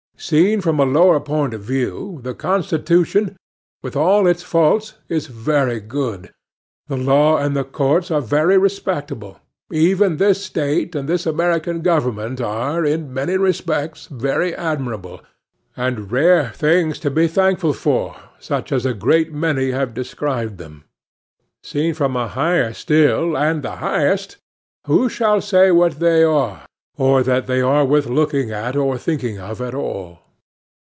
Seen 0.23 0.61
from 0.61 0.79
a 0.79 0.85
lower 0.85 1.19
point 1.19 1.51
of 1.55 1.61
view, 1.63 2.19
the 2.21 2.35
Constitution, 2.35 3.35
with 3.81 3.95
all 3.95 4.27
its 4.27 4.43
faults, 4.43 4.93
is 5.09 5.25
very 5.25 5.79
good; 5.79 6.31
the 6.87 6.95
law 6.95 7.39
and 7.39 7.55
the 7.57 7.63
courts 7.63 8.11
are 8.11 8.21
very 8.21 8.55
respectable; 8.55 9.39
even 9.71 10.17
this 10.17 10.45
State 10.45 10.93
and 10.93 11.09
this 11.09 11.25
American 11.25 11.81
government 11.81 12.39
are, 12.39 12.85
in 12.85 13.11
many 13.11 13.35
respects, 13.35 14.05
very 14.11 14.53
admirable, 14.53 15.21
and 15.75 16.11
rare 16.11 16.51
things, 16.53 16.99
to 16.99 17.09
be 17.09 17.27
thankful 17.27 17.73
for, 17.73 18.15
such 18.37 18.71
as 18.71 18.85
a 18.85 18.93
great 18.93 19.33
many 19.33 19.71
have 19.71 19.95
described 19.95 20.59
them; 20.59 20.83
seen 21.63 21.95
from 21.95 22.15
a 22.15 22.27
higher 22.27 22.73
still, 22.73 23.35
and 23.35 23.63
the 23.63 23.77
highest, 23.77 24.37
who 24.85 25.09
shall 25.09 25.41
say 25.41 25.71
what 25.71 25.99
they 25.99 26.21
are, 26.23 26.67
or 26.97 27.23
that 27.23 27.47
they 27.47 27.61
are 27.61 27.85
worth 27.85 28.05
looking 28.05 28.51
at 28.51 28.75
or 28.75 28.97
thinking 28.97 29.39
of 29.39 29.61
at 29.61 29.73
all? 29.73 30.19